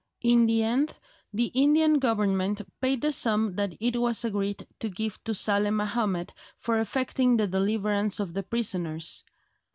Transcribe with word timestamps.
In 0.23 0.47
the 0.47 0.63
end 0.63 0.97
the 1.31 1.51
Indian 1.53 1.99
Government 1.99 2.59
paid 2.81 3.01
the 3.01 3.11
sum 3.11 3.55
that 3.57 3.77
it 3.79 3.95
was 4.01 4.23
agreed 4.25 4.65
to 4.79 4.89
give 4.89 5.23
to 5.25 5.35
Saleh 5.35 5.71
Mahomed 5.71 6.33
for 6.57 6.79
effecting 6.79 7.37
the 7.37 7.45
deliverance 7.45 8.19
of 8.19 8.33
the 8.33 8.41
prisoners. 8.41 9.23